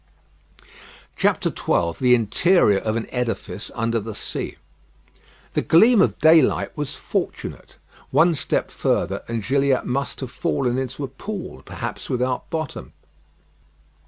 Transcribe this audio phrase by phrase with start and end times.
[1.19, 4.57] XII THE INTERIOR OF AN EDIFICE UNDER THE SEA
[5.53, 7.77] The gleam of daylight was fortunate.
[8.09, 12.93] One step further, and Gilliatt must have fallen into a pool, perhaps without bottom.